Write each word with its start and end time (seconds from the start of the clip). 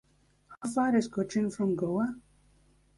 How 0.63 0.67
far 0.71 0.95
is 0.95 1.07
Cochin 1.07 1.51
from 1.51 1.75
Goa? 1.75 2.15